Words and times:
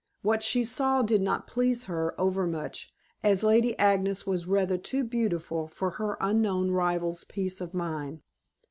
What 0.23 0.41
she 0.41 0.63
saw 0.65 1.03
did 1.03 1.21
not 1.21 1.45
please 1.45 1.83
her 1.83 2.19
overmuch, 2.19 2.91
as 3.21 3.43
Lady 3.43 3.77
Agnes 3.77 4.25
was 4.25 4.47
rather 4.47 4.79
too 4.79 5.03
beautiful 5.03 5.67
for 5.67 5.91
her 5.91 6.17
unknown 6.19 6.71
rival's 6.71 7.23
peace 7.23 7.61
of 7.61 7.75
mind. 7.75 8.23